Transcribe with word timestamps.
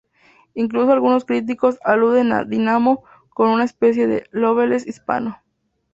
Incluso 0.55 0.91
algunos 0.91 1.25
críticos 1.25 1.77
aluden 1.83 2.31
a 2.31 2.43
"Dynamo" 2.43 3.03
como 3.29 3.53
una 3.53 3.65
especie 3.65 4.07
de 4.07 4.25
""Loveless 4.31 4.87
hispano"". 4.87 5.39